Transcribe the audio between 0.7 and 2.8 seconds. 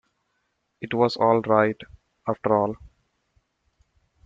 It was all right, after all.